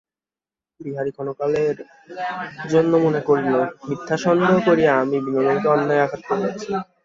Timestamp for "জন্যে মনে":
2.71-3.21